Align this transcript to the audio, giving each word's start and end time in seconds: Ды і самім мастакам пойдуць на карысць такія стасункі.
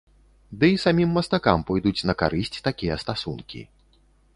Ды 0.63 0.69
і 0.75 0.79
самім 0.85 1.09
мастакам 1.19 1.59
пойдуць 1.69 2.05
на 2.11 2.19
карысць 2.25 2.61
такія 2.71 3.01
стасункі. 3.05 3.61